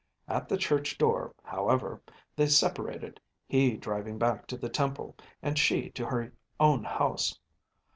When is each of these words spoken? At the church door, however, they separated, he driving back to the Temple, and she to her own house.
At 0.27 0.49
the 0.49 0.57
church 0.57 0.97
door, 0.97 1.35
however, 1.43 2.01
they 2.35 2.47
separated, 2.47 3.19
he 3.45 3.77
driving 3.77 4.17
back 4.17 4.47
to 4.47 4.57
the 4.57 4.67
Temple, 4.67 5.15
and 5.43 5.59
she 5.59 5.91
to 5.91 6.07
her 6.07 6.33
own 6.59 6.83
house. 6.83 7.39